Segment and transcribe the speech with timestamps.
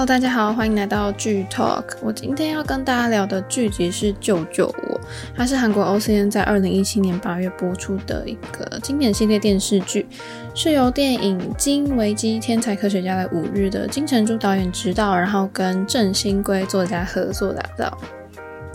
[0.00, 1.84] Hello，大家好，欢迎来到剧 Talk。
[2.00, 4.98] 我今天要跟大家聊的剧集是《救救我》，
[5.36, 10.06] 它是韩国 OCN 在二零一七年八月播出的一个经典系列电视剧，
[10.54, 17.98] 是由电影《金维基天才科学家的五日》的金成洙导演执导，然后跟郑新圭作家合作打造。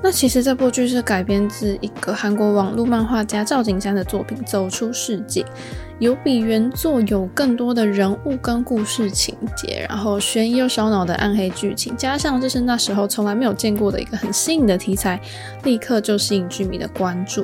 [0.06, 5.42] 那其实这部剧是改编自一个韩国网络漫画家赵景山的作品《走出世界》，
[5.98, 15.20] 有比原作有更多的人物跟故事情节，然后悬疑又烧脑的暗黑剧情，加上这是那时候从来没有见过的一个很新颖的题材，
[15.64, 17.44] 立刻就吸引剧迷的关注。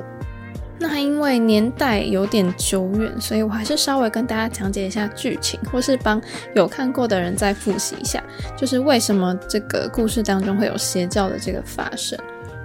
[0.77, 6.21] 那因为年代有点久远，所以我还是稍微跟大家讲解一下剧情，或是帮
[6.53, 8.23] 有看过的人再复习一下，
[8.55, 12.15] 就是为什么这个故事当中会有邪教的这个发生。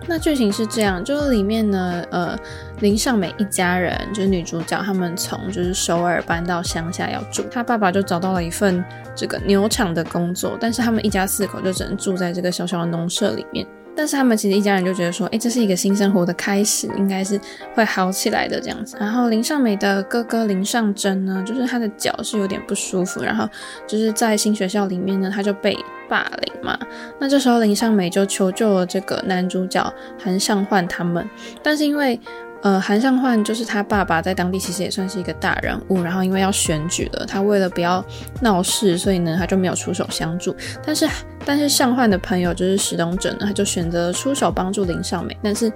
[0.09, 2.38] 那剧情是这样，就是里面呢，呃，
[2.80, 8.84] 林尚美一家人，就是女主角，他们从就是首尔搬到乡下要住，她爸爸就找到了一份
[9.15, 13.66] 这个牛场的工作，但是他们一家四口就只能住在这个小小的农舍里面。
[13.99, 17.40] 但是他们其实一家人就觉得说，哎，这是一个新生活的开始，应该是
[17.74, 18.95] 会好起来的这样子。
[19.01, 23.49] 然后林尚美的哥哥林尚真呢，就是他的脚是有点不舒服，然后
[23.87, 25.74] 就是在新学校里面呢，他就被
[26.09, 26.79] 霸凌嘛。
[27.21, 31.29] 那这时候林尚美就求救了这个男主角韩尚焕他们，
[31.62, 32.18] 但是因为
[32.62, 36.02] 呃，韩尚焕就是他爸爸，在当地其实也算是一个大人物。
[36.02, 38.04] 然后因为要选举了，他为了不要
[38.40, 40.57] 闹事，所以呢，他就没有出手相助。
[40.84, 41.07] 但是，
[41.45, 45.71] 但是尚焕的朋友就是石东哲呢，他就选择出手帮助林尚美，但是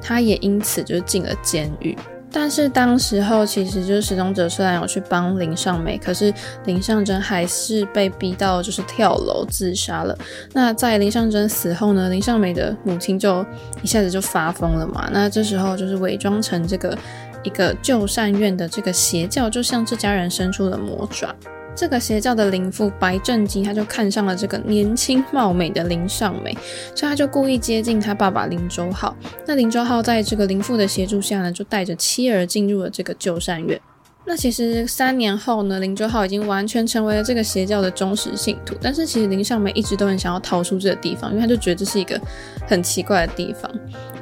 [0.00, 1.94] 他也因此就是进了监狱。
[2.32, 6.32] 但是当时候，其实就是石东哲虽然有去帮林尚美，可是
[6.64, 10.16] 林尚真还是被逼到就是跳楼自杀了。
[10.52, 13.44] 那在林尚真死后呢，林尚美的母亲就
[13.82, 15.08] 一下子就发疯了嘛。
[15.12, 16.96] 那这时候就是伪装成这个
[17.42, 21.34] 一个旧善院的这个邪教，就向这家人伸出了魔爪。
[21.74, 26.52] 这个邪教的灵父白正基，他就看上了这个年轻貌美的林尚美，
[26.94, 29.16] 所以他就故意接近他爸爸林周浩。
[29.46, 33.80] 那林周浩在这个灵父的协助下呢，就带着妻儿进入了这个旧善院。
[34.26, 38.76] 那其实三年后呢，林周浩已经完全成为了这个邪教的忠实信徒。
[38.80, 42.20] 但是其实林尚美一直都很想要逃出这个地方，因为他就觉得这是一个
[42.68, 43.70] 很奇怪的地方。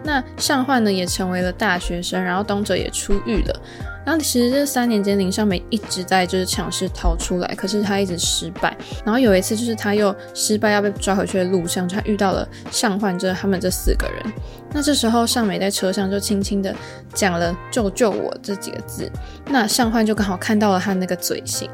[0.04, 3.60] 那尚焕呢，也成为了大学生，然后东哲也出狱了。
[4.08, 8.74] 然后其实这三年间，林尚美一直在就是尝试逃出来，可是他一直失败。
[9.04, 14.32] 然后有一次，就是他又失败要被抓回去的路上，就他遇到了尚焕这他们这四个人。
[14.72, 16.74] 那这时候尚美在车上就轻轻的
[17.12, 19.12] 讲了“救救我”这几个字，
[19.44, 21.70] 那尚焕就刚好看到了他那个嘴型，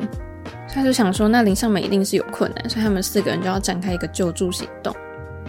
[0.69, 4.93] 他就想说，那林尚美一定是有困难，所以他们四个人就要展开一个救助行动。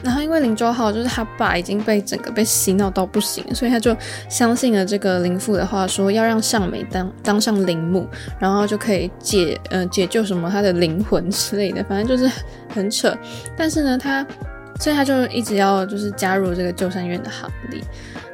[0.03, 3.95] 然后因为林周浩就是他爸已经被整个被洗脑到不行，所以他就
[4.29, 8.07] 相信了这个林父的话，说要让向美当当上林木，
[8.37, 12.31] 然后就可以解呃解救什么他的灵魂之类的，反正就是
[12.69, 13.17] 很扯。
[13.57, 14.25] 但是呢，他
[14.79, 17.81] 所以他就一直要就是加入这个救生院的行列。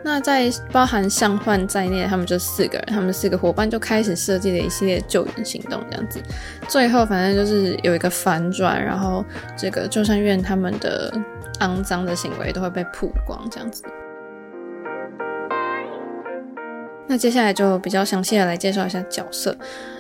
[0.04, 6.22] 那在包含尚焕在内，他们这四个人，他们四个伙伴就开始设计了一系列救援行动，这样子。
[6.68, 9.26] 最后反正就是有一个反转，然后
[9.58, 11.14] 这个救生院他们的。
[11.62, 13.84] 肮脏的行为都会被曝光，这样子。
[17.06, 19.56] 那接下来就比较详细的来介绍一下角色，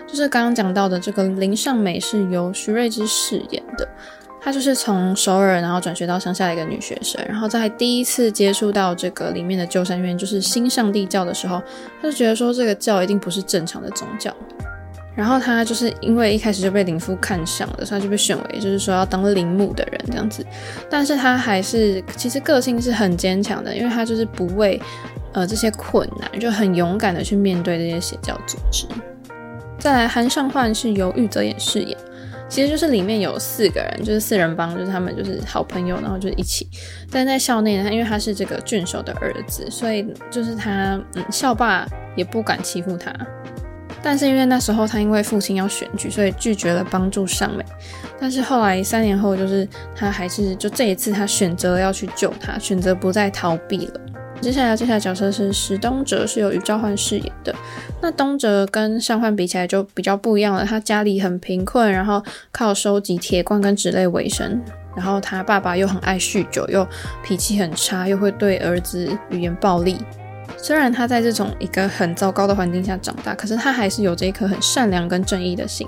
[0.07, 3.87] 就是刚刚讲到的这个林尚美是由徐睿知饰演的，
[4.41, 11.61] 她就是从首尔然后转学到乡下的一个女学生，然后在第一次接触到这个里面的救善院，就是新上帝教的时候，
[12.01, 14.35] 她就觉得说这个教一定不是正常的宗教。
[15.13, 20.43] 然后他就是因为一开始就被灵父看上了，所以就被选为就是说要当灵母的人这样子。
[20.89, 24.81] 但是他还是其实个性是很坚强的，因为他就是不畏
[25.33, 28.87] 呃这些困难，就很勇敢的去面对这些邪教组织。
[29.77, 31.97] 再来，韩尚焕是由玉泽演饰演，
[32.51, 36.67] 其实就是里面有四个人，就是四人帮，就是他们就是好朋友，然后就一起。
[37.09, 43.13] 但在校内呢，因为他是这个郡守的儿子，所以就是他嗯校霸也不敢欺负他。
[44.03, 47.63] 但是因为那时候他因为父亲要选举，所以拒绝了帮助尚美。
[48.19, 49.65] 但是后来三年后，就是
[49.95, 54.01] 他还是就这一次，他选择要去救他，选择不再逃避了。
[54.41, 57.55] 接下来要介绍角色是石东哲，是由于昭焕饰演的。
[58.01, 62.21] 那东哲跟尚焕比起来就比较不一样了，他家里很贫困，然后
[62.51, 64.59] 靠收集铁罐跟纸类为生。
[64.93, 66.85] 然后他爸爸又很爱酗酒，又
[67.23, 69.97] 脾气很差，又会对儿子语言暴力。
[70.57, 75.87] 虽然他在这种一个很糟糕的环境下长大，可是他还是有着一颗很善良跟正义的心。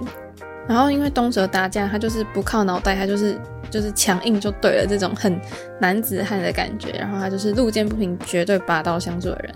[0.65, 3.37] 然后因为东哲打架，他就是不靠脑袋，他就是
[3.73, 5.39] 就是强硬就对了，这种很
[5.81, 6.91] 男子汉的感觉。
[6.91, 9.53] 然后他就是路见不平绝对拔刀相助的人。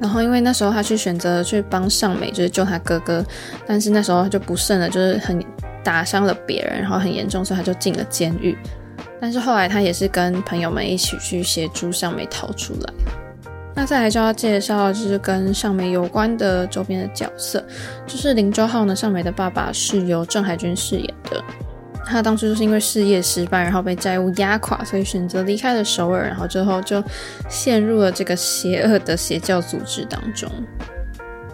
[0.00, 3.22] 然后因为那时候他去选择去帮尚美，就是救他哥哥，
[3.66, 5.38] 但是那时候他就不慎了，就是很
[5.84, 8.56] 打伤了别人，然后很严重，所以他就进了监狱。
[9.20, 12.92] 但是后来他也是跟朋友们一起去协助尚美逃出来。
[13.72, 17.64] 那再来就要介绍就是跟尚美有关的周边的角色，
[18.06, 21.42] 就是林周浩呢，尚美的爸爸是由郑海军饰演的。
[22.04, 27.02] 他当初就是因为事业失败，然后被债务压垮，所以选择离开了首尔，然后之后就
[27.48, 30.50] 陷入了这个邪恶的邪教组织当中。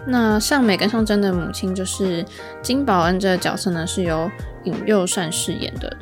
[0.05, 2.25] 那尚美跟尚真的母亲就是
[2.61, 4.31] 金宝恩这个角色呢，是由
[4.63, 5.95] 尹佑善饰演的。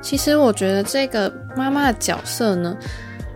[0.00, 2.76] 其实我觉得这个妈妈的角色呢，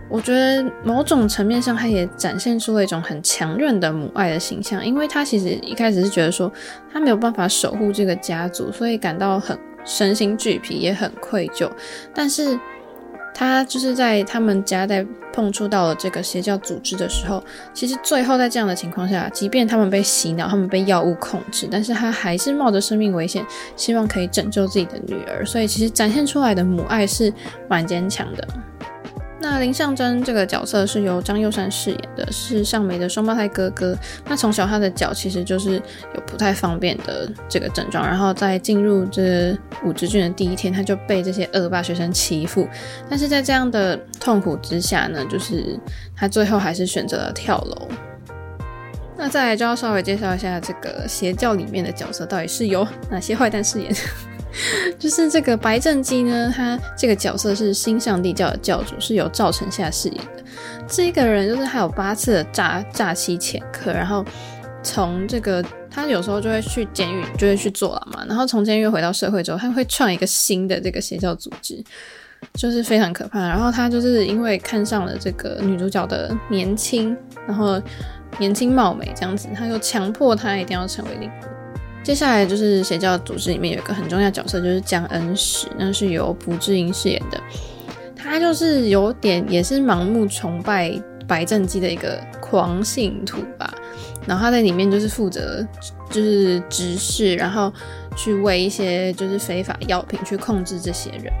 [0.09, 6.51] 我觉得某种层面上，她也展现出了一种很强韧的母爱的形象，因为她其实一开始是觉得说
[6.91, 11.67] 她没有办法守护这个家族，所以感到很身心俱疲，也很愧疚。
[12.13, 12.59] 但是
[13.33, 23.45] 他就是在他们家在碰触到了这个邪教组织的时候，其实最后在这样的情况下，即便他们被洗脑，他们被药物控制，但是他还是冒着生命危险，
[23.75, 25.45] 希望可以拯救自己的女儿。
[25.45, 27.31] 所以其实展现出来的母爱是
[27.69, 28.47] 蛮坚强的。
[29.39, 33.95] 那林尚真这个角色是由张佑善饰演的，是尚美的双胞胎哥哥。
[34.27, 35.75] 那从小他的脚其实就是
[36.15, 42.67] 有不太方便的这个症状，然后在进入这五职郡的第一天，他就被这些恶霸学生欺负。
[43.07, 45.79] 但是在这样的痛苦之下呢，就是
[46.15, 47.87] 他最后还是选择了跳楼。
[49.15, 53.91] 那再来就要稍微介绍一下这个邪教里面的角色到底是由哪些坏蛋饰演。
[54.97, 60.43] 就是这个白正基呢，他这个角色是新上帝教的教主，是由赵成夏饰演的。
[60.87, 64.25] 这个人就是还有八次的诈诈欺前科，然后
[64.81, 68.25] 从这个他有时候就会去监狱，就会去坐牢嘛。
[68.27, 71.83] 然后从监狱回到社会之后，他会创一个新的这个邪教组织，
[72.53, 73.39] 就是非常可怕。
[73.39, 77.15] 然后他就是因为看上了这个女主角的年轻，
[77.45, 77.81] 然后
[78.39, 81.47] 年轻貌美这样子，他就强迫她一定要成为领袖。
[82.07, 87.37] 接下来就是邪教组织里面有一个很重要角色，就是江恩石，那是由朴智英饰演的。
[88.15, 93.73] 他就是有点也是盲目崇拜白正基的一个狂信徒吧。
[94.25, 95.61] 然后他在里面就是负责
[96.09, 97.69] 就是执事，然后
[98.15, 101.33] 去为一些就是非法药品去控制这些人。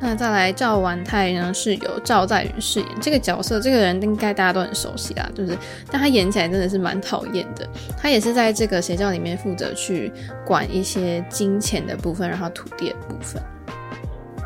[0.00, 5.56] 那再来赵完泰呢，是由赵在允饰演这个角色，这个人应该大家都很熟悉啦，就是，
[5.90, 7.66] 但他演起来真的是蛮讨厌的。
[7.96, 10.12] 他也是在这个邪教里面负责去
[10.44, 13.42] 管一些金钱的部分，然后土地的部分。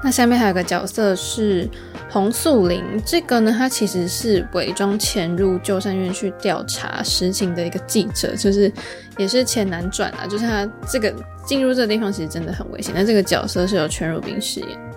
[0.05, 1.69] 那下面还有个角色是
[2.09, 8.73] 洪素玲，这个呢，他其实是伪装潜入旧善院去调查实情的一个记者，就是
[9.17, 11.13] 也是钱难赚啊，就是他这个
[11.45, 12.95] 进入这个地方其实真的很危险。
[12.97, 14.88] 那这个角色是由全汝彬饰演。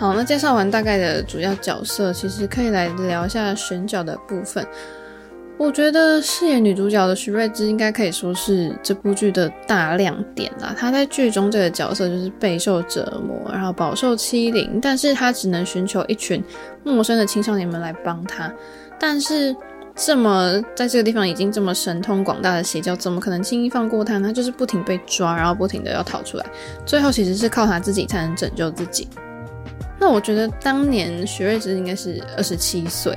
[0.00, 4.66] 好，那介绍完大概的主要角色，其实可以来聊一下选角的部分。
[5.58, 10.74] 我觉得饰演女主角的徐睿知应该可以说是这部剧的大亮点啦。
[10.74, 16.42] 她在剧中这个角色就是备受折磨，然后饱受欺凌，但是她只能寻求一群
[16.82, 18.50] 陌生的青少年们来帮她。
[18.98, 19.54] 但是
[19.94, 24.18] 这么在这个地方已经这么神通广大的邪教，怎么可能轻易放过她？
[24.18, 26.46] 她就是不停被抓，然后不停的要逃出来，
[26.86, 29.06] 最后其实是靠她自己才能拯救自己。
[30.00, 33.16] 那我觉得当年徐睿知应该是二十七岁，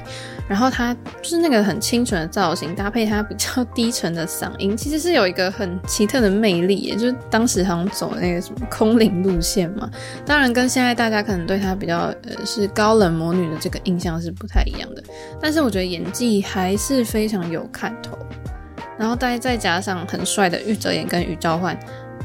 [0.50, 6.94] 然后她就是那个很清纯的造型，搭配她比较低沉的嗓音，其实是有一个很奇特的魅力也。
[6.94, 9.90] 就是当时好像走那个什么空灵路线嘛，
[10.26, 15.02] 当然跟现在大家可能对她比较呃是高冷魔女的这个印象是不太一样的，
[15.42, 18.18] 但是我觉得演技还是非常有看头，
[19.00, 21.80] 然后再再加上很帅的玉泽演跟禹棹焕。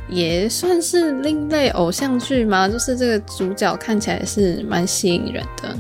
[0.09, 5.77] 也算是另类偶像剧嘛，就是这个主角看起来是蛮吸引人的。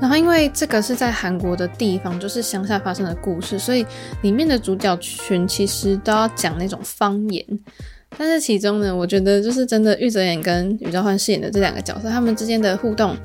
[0.00, 3.86] 然后因为这个是在韩国的地方，就是乡下发生的故事，所以
[4.22, 7.44] 里面的主角群其实都要讲那种方言。
[8.16, 13.16] 但是其中呢，我觉得就是真的玉泽演跟禹棹焕饰演的这两个角色，他们之间的互动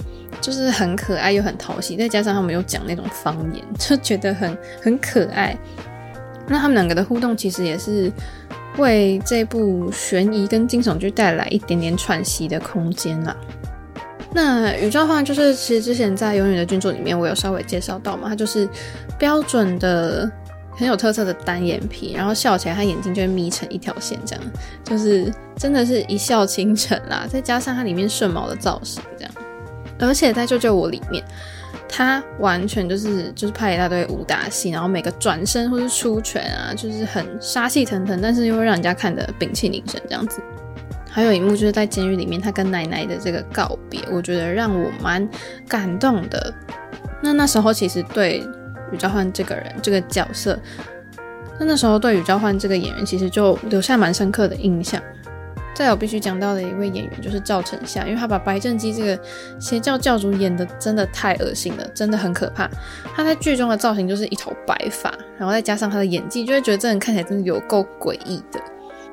[0.42, 5.58] 就是很可爱又很讨喜，再加上他们又讲那种方言，就觉得很很可爱。
[6.48, 8.12] 那他们两个的互动其实也是。
[8.78, 13.36] 为这部悬疑跟惊悚剧带来一点点喘息的空间啦。
[14.32, 18.70] 那禹棹焕就是，其实之前在《永远的君主》里面，我有稍微介绍到嘛，他就是
[19.18, 20.32] 标准的
[20.78, 24.46] 很有特色的单眼皮，然后笑起来他眼睛就会眯成一条线，这样
[24.84, 27.26] 就是真的是一笑倾城啦。
[27.28, 29.32] 再加上他里面顺毛的造型，这样，
[30.00, 31.24] 而且在《救救我》里面。
[31.92, 40.40] 他完全就是就是拍一大堆武打戏，然后每个转身或是出拳啊，就是很杀气腾腾，但是又会让人家看得屏气凝神这样子。
[41.10, 45.28] 还有一幕就是在监狱里面，他跟奶奶的这个告别，我觉得让我蛮
[45.68, 46.54] 感动的。
[47.22, 48.38] 那那时候其实对
[48.94, 50.58] 禹棹焕这个人这个角色，
[51.60, 55.02] 那那时候对禹棹焕这个演员其实就留下蛮深刻的印象。
[55.80, 59.18] 再有必须讲到的一位演员就是赵丞夏，因为他把白正基这个
[59.62, 62.70] 邪教教主演得真的太恶心了，真的很可怕。
[63.16, 68.60] 他在剧中的造型就是一头白发，然后再加上他的演技，就会觉得这人看起来真的有够诡异的。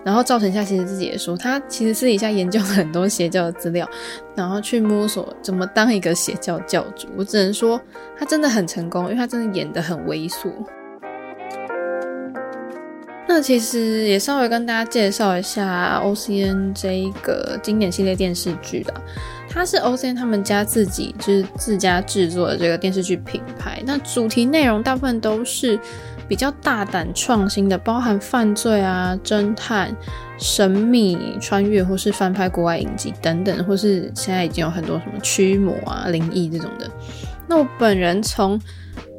[0.04, 3.88] 然后赵丞夏其实自己也说，他其实私底下研究了很多邪教的资料，
[4.34, 7.06] 然后去摸索怎么当一个邪教教主。
[7.16, 7.80] 我只能说
[8.18, 10.50] 他真的很成功，因为他真的演得很猥琐。
[13.28, 18.94] 那其实也稍微跟大家介绍一下 OCN 这一个经典系列电视剧的，
[19.48, 23.82] 它是 OCN 他们家自己就是自家制作的这个电视剧品牌。
[23.84, 25.78] 那主题内容大部分都是。
[26.28, 29.96] 比较大胆创新的，包含犯罪啊、侦探、
[30.40, 36.90] 神秘、穿越，或是翻拍国外影集等等，或是现在已经有很多什么驱魔啊、灵异这种的。
[37.46, 38.60] 那我本人从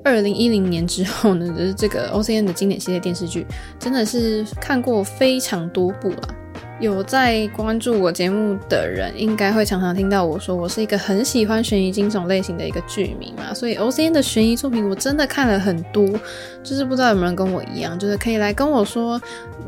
[0.07, 3.45] 二零一零年之后呢， 就是这个 OCN 的经典系列电视剧，
[3.79, 6.35] 真的是看过非常多部了。
[6.79, 16.07] 有在关注我节目的人，应该会常常听到我说，我是一个很喜欢悬疑惊悚类型的一个剧迷嘛，所以 OCN 的悬疑作品我真的看了很多，
[16.63, 19.19] 就是不知道有没有人跟我一样，就是可以来跟我说，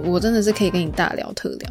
[0.03, 1.69] 我真的是可以跟你大聊特聊。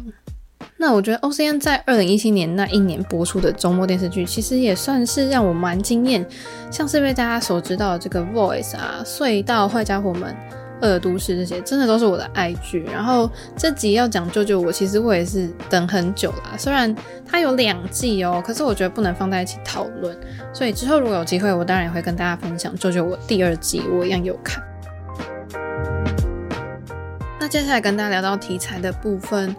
[0.81, 6.25] 那我觉得 OCN 在二零一七年那一年播出的周末电视剧，其实也算是让我蛮惊艳，
[6.71, 10.33] 像是被大家所知道的这个 Voice 啊，隧道、坏家伙们。
[10.81, 16.55] 恶都市这些真的都是我的爱剧，然后这集要讲救救我，其实我也是等很久啦。
[16.57, 16.95] 虽然
[17.25, 20.17] 它有两季哦，可是我觉得不能放在一起讨论，
[20.53, 24.63] 所以之后如果有机会，我当然也会跟大家分享救救我第二季，我一样有看。
[27.41, 29.53] 那接下来跟大家聊到题材的部分，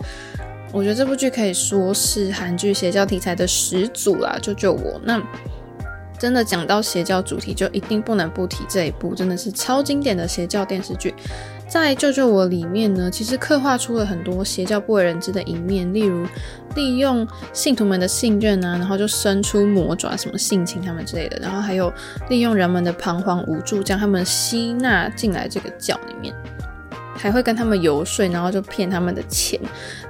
[0.72, 5.20] 我觉得这部剧可以说是韩剧邪教题材的始祖啦，救救我那。
[6.18, 11.14] 真的讲到邪教主题，就一定不能不提这一部，真的是超经典的邪教电视剧。
[11.66, 16.26] 在《救救我》里面呢，其实刻画出了很多邪教不为人知的一面，例如
[16.74, 21.90] 利用信徒们的信任啊，然后就伸出魔爪，什么性侵他们之类的，然后还有
[22.28, 26.34] 利用人们的彷徨无助，将他们吸纳进来这个教里面。
[27.20, 29.60] 还会跟他们游说，然后就骗他们的钱，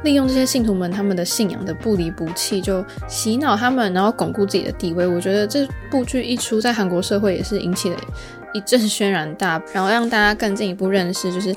[0.05, 5.07] 利用这些信徒们他们的信仰的不离不弃，就洗脑他们，然后巩固自己的地位。
[5.07, 7.97] 我觉得这部剧一出，在韩国社会也是引起了
[8.55, 11.53] 一阵轩然大，然后让大家更进一步认识，就是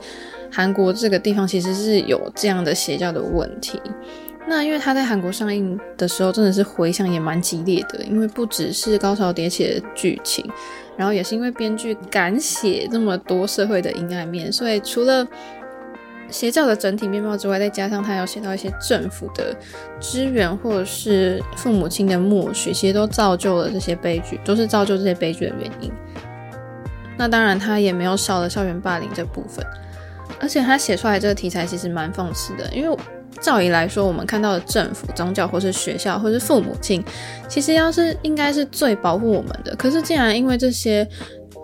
[0.51, 3.79] 韩国这个地方其实是有这样的邪教的问题。
[4.55, 10.47] 那因为他在韩国上映的时候，真的是回响也蛮激烈的，因为不只是高潮迭起的剧情。
[10.95, 15.27] 然后也是因为编剧敢写这么多社会的阴暗面，所以除了
[16.29, 19.55] 邪教的整体面貌之外，再加上他要写到一些政府的
[19.99, 25.91] 支援或者是父母亲的默许，其实都造就了这些悲剧，都是造就这些悲剧的原因。
[27.17, 29.65] 那当然，他也没有少了校园霸凌这部分，
[30.39, 32.95] 而且他写出来这个题材其实蛮讽刺的，因为。
[33.41, 37.03] 照理来说，我们看到的政府、宗教，或是学校，或是父母亲，
[37.47, 39.75] 其实要是应该是最保护我们的。
[39.75, 41.07] 可是，竟然因为这些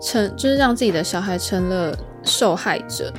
[0.02, 3.12] 成，就是让自己的小孩成了受害者，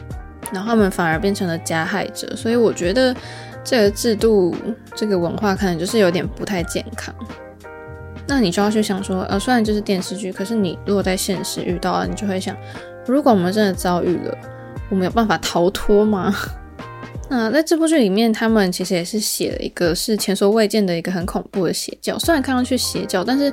[0.51, 2.35] 然后他们反而变成了加害者。
[2.35, 3.15] 所以，我觉得
[3.63, 4.55] 这个制度、
[4.95, 7.13] 这个文化，可能就是有点不太健康。
[8.27, 12.55] 那你就要去想说，呃，虽然这是电视剧，可是你如果在现实遇到了，你就会想，
[13.05, 14.37] 如果我们真的遭遇了，
[14.89, 16.33] 我们有办法逃脱吗？
[17.33, 22.19] 那在这部剧里面，他们其实也是写了一个是前所未见的一个很恐怖的邪教。
[22.19, 23.49] 虽然看上去邪教，但是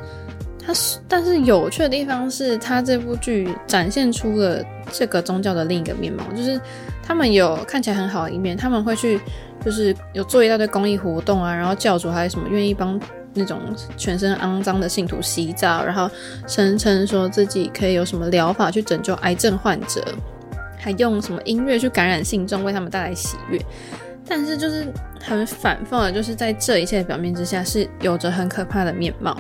[0.60, 6.60] 它是，但是有趣的地方是，它这部剧展现出了这个宗教的另一个面貌，就是
[7.04, 9.20] 他们有看起来很好的一面，他们会去
[9.64, 13.00] 就是有做一大堆公益活动啊，然后教主还有什么愿意帮
[13.32, 13.60] 那种
[13.96, 16.10] 全身肮脏的信徒洗澡，然后
[16.48, 20.04] 声称说自己可以有什么疗法去拯救癌症患者。
[20.88, 23.60] 还用什么音乐去感染信众，为他们带来喜悦，
[24.26, 24.90] 但是就是
[25.20, 29.36] 很反讽的，就是在这一切的表面之下，是有着很可怕的面貌。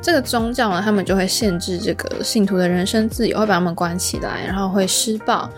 [0.00, 5.50] 这个宗教呢，他们就会限制这个信徒的人身自由，会把他们关起来，然后会施暴，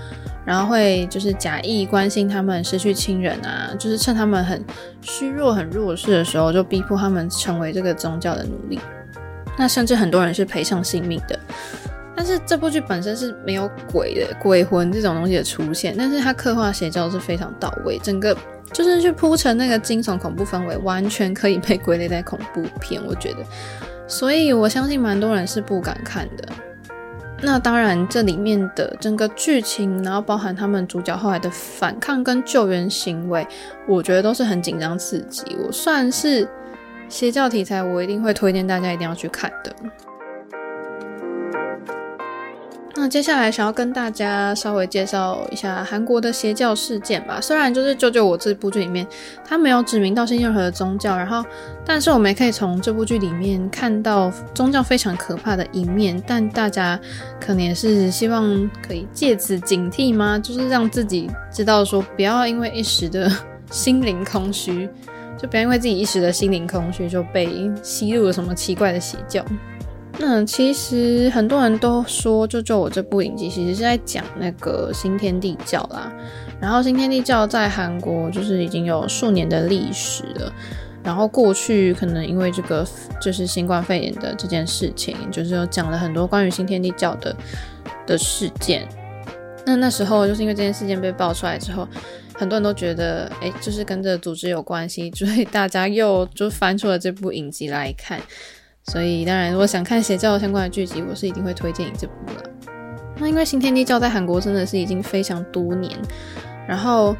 [0.46, 4.64] 然后会就是假意关心他们失去亲人啊，就是趁他们很
[5.02, 8.80] 虚弱、很弱势的时候，就逼迫他们成为这个宗教的奴隶。
[9.58, 11.38] 那甚至很多人是赔上性命的。
[12.18, 18.36] 但是这部剧本身是没有鬼的鬼魂这种东西的出现，但是它刻画邪教是非常到位，整个
[18.72, 23.38] 就是去铺成那个惊悚恐怖氛围，完全可以被归类在恐怖片，我觉得。
[24.08, 26.48] 所以我相信蛮多人是不敢看的。
[27.40, 33.46] 那当然，这里面的整个剧情，然后包含他们主角后来的反抗跟救援行为，
[33.86, 35.56] 我觉得都是很紧张刺激。
[35.64, 36.48] 我算是
[37.08, 39.72] 邪教题材，我一定会推荐大家一定要去看的。
[42.94, 47.40] 那接下来想要跟大家稍微介绍一下韩国的邪教事件吧。
[47.40, 49.06] 虽然就是《救救我》这部剧里面，
[49.44, 51.44] 他没有指名道姓任何的宗教，然后，
[51.84, 56.20] 但是我们也可以从这部剧里面看到宗教非常可怕的一面。
[56.26, 56.98] 但大家
[57.40, 60.36] 可能也是希望可以借此警惕吗？
[60.42, 63.30] 就是让自己知道说，不要因为一时的
[63.70, 64.88] 心灵空虚，
[65.40, 69.44] 就不要因为自己一时的心灵空虚就被吸入了什么奇怪的邪教。
[70.20, 76.12] 那其实很多人都说，就就我这部影集其实是在讲那个新天地教啦。
[76.60, 80.52] 然后新天地教在韩国就是已经有数年的历史了。
[81.04, 82.84] 然后过去可能因为这个
[83.22, 87.34] 就是新冠肺炎的这件事情，就是有讲了很多关于新天地教的
[88.04, 88.86] 的事件。
[89.64, 91.86] 那那时候就是因为这件事件被爆出来之后，
[92.34, 98.20] 很多人都觉得，哎，就是跟这组织有关系，所以大家又就翻出了这部影集来看。
[98.88, 102.42] 所以，当然，如果想看邪教相关的剧集，我是一定会推荐你这部了。
[103.18, 105.96] 那因为新天地教在韩国真的是已经非常多年，
[106.66, 107.14] 然后，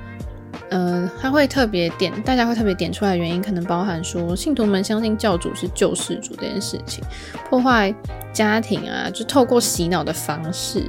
[0.71, 7.05] 嗯、呃，他会特别点，大家会特别点出来的原因，可能包含说信徒们相信教主是救世主这件事情，
[7.51, 7.95] 破坏
[8.33, 10.85] 家庭啊，就透过洗脑的方式，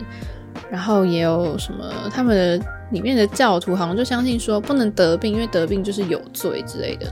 [0.72, 7.12] 然后也有什么他们的里面的教徒好像就相信说不能得病，因为得病就是有罪之类的。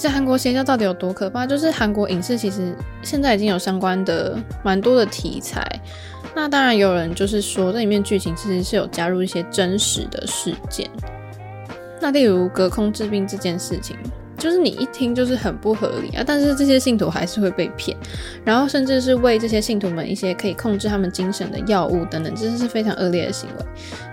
[0.00, 1.46] 其实韩国邪教到底有多可怕？
[1.46, 5.62] 就是韩国影视其实现在已经有相关的蛮多的题材。
[6.34, 10.88] 那当然有人就是说，这里面剧情其实是有加入一些真实的事件。
[12.00, 13.94] 那例如隔空治病这件事情，
[14.38, 17.94] 就是你一听就是很不合理啊，但是这些信徒还是会被骗，
[18.42, 23.64] 然后甚至是为这些信徒们一些可以控制他们精神的药物等等，这是非常恶劣的行为。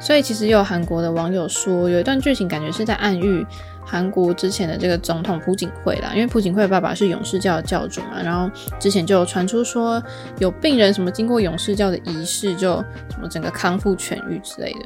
[0.02, 3.46] 所以其实有韩国的网友说，有一段剧情感觉是在暗喻。
[3.90, 10.04] 韩国之前的这个总统朴槿惠啦，因为朴槿惠的爸爸是勇士教的教主嘛，然后之前就有传出说
[10.40, 14.80] 有病人什么经过勇士教的仪式就什么整个康复痊愈之类的，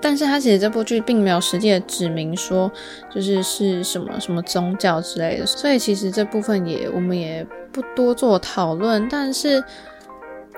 [0.00, 2.72] 但是他其实这部剧并没有实际的指明说
[3.14, 9.62] 就是是什么什么宗教之类的，所以其实这部分也我们也不多做讨论，但是。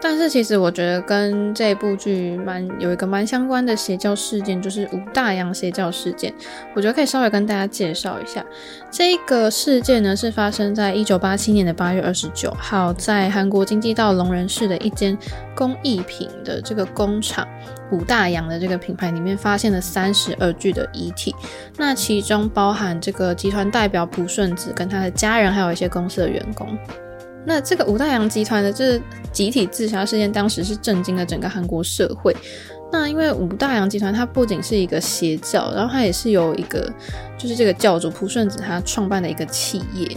[0.05, 6.31] 但是其实我觉得跟这部剧蛮有一个蛮相关的邪教事件，就是五大洋邪教事件。
[6.77, 8.45] 我觉得可以稍微跟大家介绍一下。
[8.91, 15.17] 这个事件呢，是发生在一九八七年的八月二十九号，在韩国京畿道龙仁市的一间
[15.57, 17.49] 工艺品的这个工厂
[17.91, 21.35] 五大洋的这个品牌里面，发现了三十二具的遗体。
[21.79, 26.79] 那其中包含这个集团代表朴顺子跟他的家人，还有一些公司的员工。
[27.47, 29.01] 那这个五大洋集团的这
[29.33, 32.35] 集体自杀事件，当时是震惊了整个韩国社会。
[32.93, 36.93] 那因为五大洋集团它不仅是一个邪教，然后它也是由一个，
[37.37, 40.09] 就是这个教主朴顺子他创办的一个企业。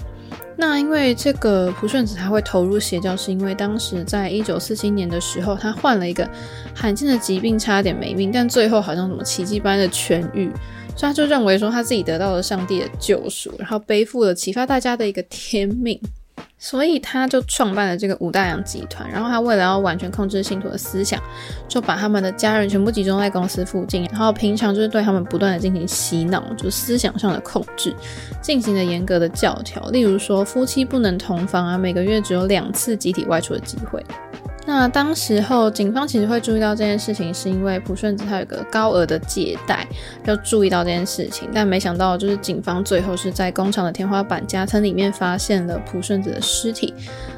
[0.55, 6.27] 那因为这个朴顺子他会投入邪教，是因为当时在一九四七年的时候，他患了一个
[6.73, 10.49] 罕见的疾病，差点没命，但最后好像什么奇迹般的痊愈，
[10.95, 15.99] 所以他就认为说他自己得到了上帝的救赎，然后背负了启发大家的一个天命。
[16.59, 21.21] 所以他就创办了这个五大洋集团，然后他为了要完全控制信徒的思想，
[21.67, 27.95] 就把他们的家人全部集中在公司附近，然后平常就是对他们不断的进行洗脑，就思想上的控制，
[28.41, 34.03] 进行了严格的教条，例如说夫妻不能同房啊，每个月只有两次集体外出的机会。
[34.67, 39.87] 那当时候，警方其实会注意到这件事情，是因为朴顺子他有个高额的借贷，
[40.25, 41.47] 就注意到这件事情。
[41.53, 46.93] 但没想到，就是警方最后是在工厂的天花板夹层里面发现了朴顺子的尸体。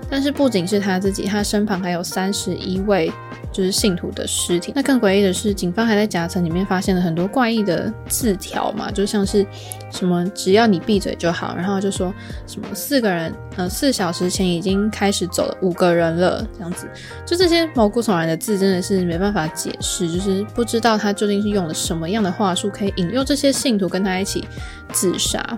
[0.10, 3.12] 但是不仅是他自己，他身旁还有三十一位
[3.52, 4.72] 就是信徒的尸体。
[4.76, 9.46] 那更诡异的是，警方还在夹层里面发现了很多怪异的字条嘛，就像是
[9.92, 12.14] 什么“只要你闭嘴就好”，然后就说
[12.48, 16.88] 什么四个人，呃，四小时前已经开始走了五个人了，这样子。
[17.26, 24.48] 就这些毛骨悚然的字，真的是没办法解释，就是不知道他究竟是用了什么样的话术，可以引诱这些信徒跟他一起
[24.92, 25.58] 自杀。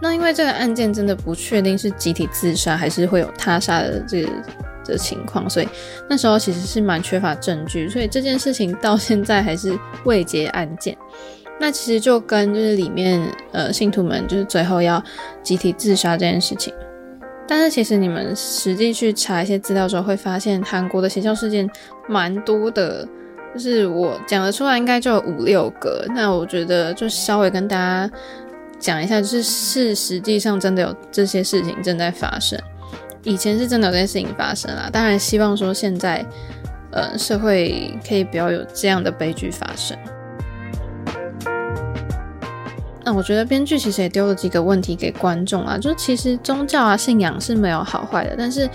[0.00, 4.30] 那因为这个案件真的不确定是集体自杀还是会有他杀的这个
[4.84, 5.68] 的情况，所以
[6.08, 10.96] 那时候其实是蛮缺乏证据，所以这件事情到现在还是未结案件。
[11.60, 15.02] 那其实就跟就是里面呃信徒们就是最后要
[15.42, 16.72] 集体自杀这件事情。
[17.48, 21.68] 但是其实你们实际去查一些资料之后，会发现韩国的邪教事件
[22.06, 23.08] 蛮多的，
[23.54, 26.06] 就是我讲得出来应该就有五六个。
[26.14, 28.08] 那我觉得就稍微跟大家
[28.78, 32.58] 讲一下，就是是实际上真的有这些事情正在发生，
[33.22, 34.88] 以前是真的有这些事情发生啦。
[34.92, 36.24] 当然希望说现在，
[36.92, 39.96] 呃，社会可以不要有这样的悲剧发生。
[43.04, 48.68] 那我觉得编剧其实也丢了几个问题给观众啊，就其实宗教啊信仰是没有好坏的，但是，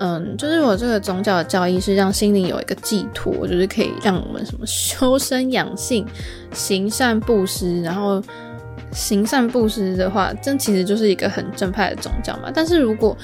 [0.00, 6.04] 嗯，就是我这个宗教的教义是让心灵有一个寄托，就是可以让我们什么修身养性、
[6.52, 8.20] 行善布施，然后
[8.94, 12.50] 行善布施的话，这其实就是一个很正派的宗教嘛。
[12.54, 13.14] 但是如果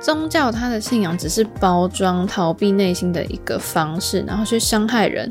[0.00, 5.30] 宗教它的信仰只是包装逃避内心的一个方式，然后去伤害人，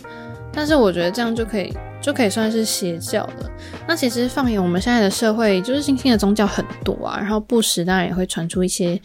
[0.54, 3.50] 但是我觉得这样就可以就可以算是邪教了。
[3.88, 9.02] 那其实放眼我们现在的社会，就是新兴的宗教很多啊，然后不时当然也会传出一些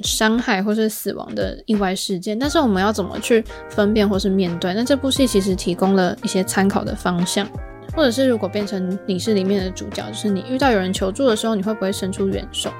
[0.00, 2.38] 伤害或是死亡的意外事件。
[2.38, 4.74] 但是我们要怎么去分辨或是面对？
[4.74, 7.48] 那这部戏其实提供了一些参考的方向，
[7.94, 12.72] 或者是如果变成你是里面的主角，就是你遇到有人求助的时候，你会不会伸出援手？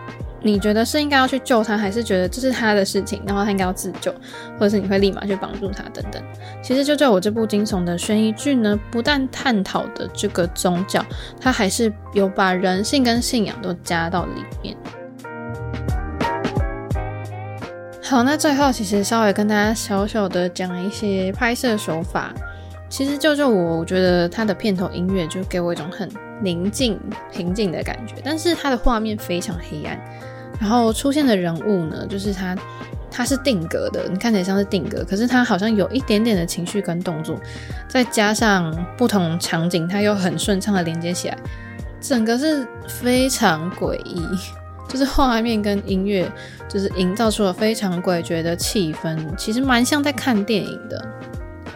[0.47, 4.13] 你觉得是应该要去救他，还是觉得这是他的事情，然后他应该要自救，
[4.59, 6.23] 或者是你会立马去帮助他等等？
[6.63, 11.03] 其实《就在我》这部惊悚的悬疑剧呢，不但探讨的这个宗教，
[11.41, 14.77] 它还是有把人性跟信仰都加到里面。
[18.03, 22.35] 好，那最后其实稍微跟大家小小的讲一些拍摄手法。
[22.95, 26.09] 其实《救救我》，我觉得它的片头音乐就给我一种很
[26.41, 26.97] 宁静、
[27.33, 29.99] 平静的感觉，但是它的画面非常黑暗。
[30.61, 32.57] 然后出现的人物呢，就是他，
[33.11, 37.37] 他是定格的，你看起来像是定格，可是他好像有一点点的情绪跟动作，
[37.89, 41.37] 再加上不同场景，他又很顺畅的连接起来，
[42.01, 44.25] 整个是非常诡异，
[44.89, 46.31] 就是画面跟音乐
[46.69, 51.05] 就是营造出了非常诡谲的气氛，其实蛮像在看电影的。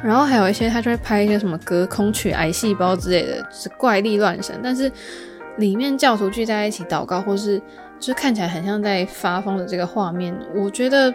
[0.03, 4.91] 然后还有一些他就会拍一些什么隔空取癌细胞之类的，就是怪力乱神，但是
[5.59, 7.61] 里面教徒聚在一起祷告，或是。
[8.01, 11.13] 就是看起来很像在发疯的这个画面，我觉得，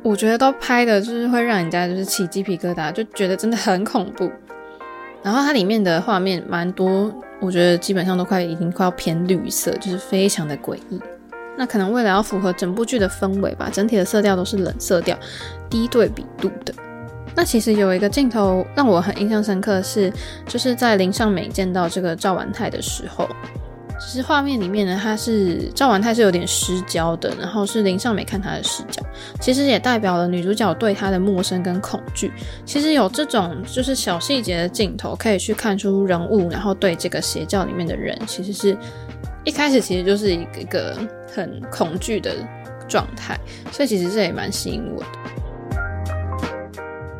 [0.00, 4.30] 我觉得都拍的就是会让人家就是起鸡皮疙瘩，就觉得真的很恐怖。
[5.24, 11.00] 然后它里面的画面蛮多，我觉得基本上都快已经快要偏绿色，就是非常的诡异。
[11.58, 15.18] 那可能为了要符合整部剧的氛围吧，整体的色调都是冷色调、
[15.68, 16.72] 低对比度的。
[17.34, 20.12] 那其实有一个镜头让我很印象深刻是，
[20.46, 23.28] 就是在林尚美见到这个赵完泰的时候。
[24.04, 29.00] 其实画面里面呢，他是赵完泰是有点失焦的，然后是林尚美看他的视角，
[29.40, 32.32] 其实也代表了女主角对他的陌生跟恐惧。
[32.66, 38.76] 其实有这种就是小细节的镜头，可以去看出人物，然后对这个邪教里面的人，其实是
[39.44, 40.98] 一开始其实就是一个一个
[41.32, 42.34] 很恐惧的
[42.88, 43.38] 状态，
[43.70, 45.06] 所以其实这也蛮吸引我的。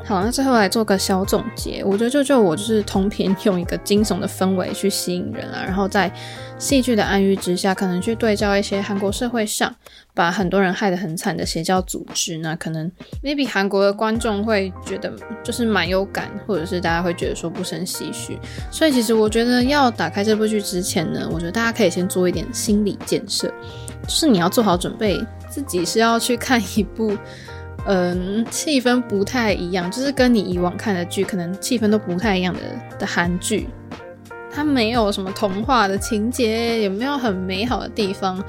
[0.05, 1.83] 好，那最后来做个小总结。
[1.85, 6.13] 我觉得就就我就是通篇用一个惊悚的氛围去吸引人啊，然后在
[6.59, 9.75] 戏剧的暗喻之下，可能去对照一些韩国社会上
[10.13, 12.37] 把很多人害得很惨的邪教组织。
[12.39, 12.91] 那可能
[13.23, 15.13] maybe 韩国的观众会觉得
[15.43, 18.37] 就是蛮有感，或者是大家会觉得说不生唏嘘。
[18.71, 23.47] 所以其实我觉得要打开这部剧之前呢，我觉得大家可以先做一点心理建设，
[24.03, 27.17] 就是你要做好准备，自己是要去看一部。
[27.87, 32.61] 嗯，气氛不太一样，就是跟你以往看的剧可能气氛都不太一样的
[33.01, 33.69] 的韩剧，
[34.53, 38.43] 它没有什么童话的情节，也没有很美好的地方，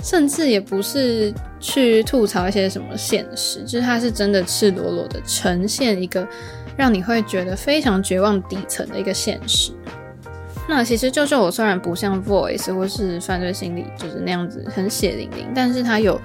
[0.00, 6.24] 甚至也不是去吐槽一些什么现实，就是它是真的赤裸裸的呈现一个
[6.76, 9.72] 让你会觉得非常绝望底层的一个现实。
[10.68, 16.20] 那其实就是我虽然不像 Voice 或是犯罪心理就是那样子很血淋淋，但是它有。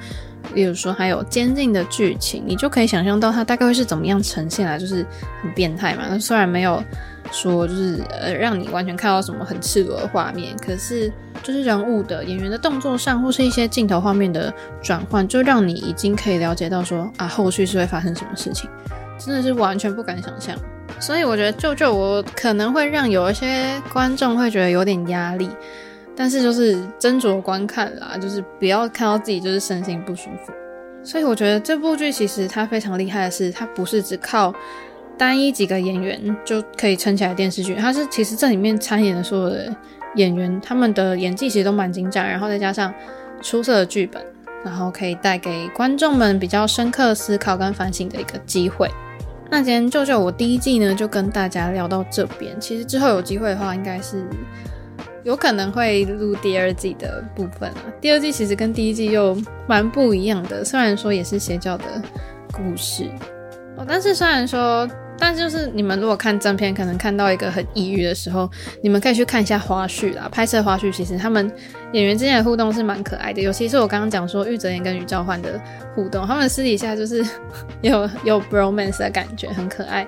[0.54, 5.04] 比如说，还有坚定的剧情，你就可以想象到它大概会是怎么样呈现啊，就是
[5.42, 6.04] 很变态嘛。
[6.10, 6.84] 那虽然没有
[7.32, 11.10] 说就是呃让你完全看到什么很赤裸的画面，可是
[11.42, 18.70] 就是人物的演员的动作上，或是一些镜头画面的转换，就让你已经可以了解到说啊后续是会发生什么事情，
[19.18, 20.58] 真的是完全不敢想象。
[21.00, 25.50] 所以我觉得舅舅我可能会让有一些观众会觉得有点压力。
[26.16, 30.54] 但是就是斟酌观看啦，就是不要看到自己就是身心不舒服。
[31.04, 34.54] 所以我觉得这部剧其实它非常厉害的是，它不是只靠
[35.18, 39.76] 单一几个演员就可以撑起来电视剧，它是其实这里面参演的所有的
[40.16, 42.94] 演员，他们的演技其实都蛮精湛，然后再加上
[43.42, 44.24] 出色的剧本，
[44.64, 48.88] 然后可以带给观众们比较深刻思考跟反省的一个机会。
[49.54, 52.60] 那今天舅舅我第一季呢，就跟大家聊到这边。
[52.60, 54.26] 其实之后有机会的话，应该是。
[55.24, 59.38] 有可能会录第二季的部分啊，第二季其实跟第一季又
[59.68, 61.86] 蛮不一样的，虽然说也是邪教的
[62.52, 63.08] 故事
[63.78, 68.50] 哦，但是虽然说，但就是你们如果看正片，可能看到一个很抑郁的时候，
[68.82, 70.28] 你们可以去看一下花絮啦。
[70.32, 71.50] 拍摄花絮其实他们
[71.94, 75.60] 演员之间的互动是蛮可爱的，尤其是我刚刚讲说玉泽演跟于兆焕的
[75.96, 77.26] 互动，他们私底下就是
[77.82, 80.06] 有有 bromance 的感觉，很可爱。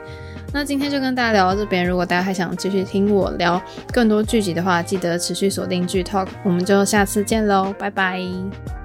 [0.53, 8.84] 那今天就跟大家聊到这边，如果大家还想继续听我聊更多剧集的话，记得持续锁定剧 Talk，我们就下次见喽，拜拜。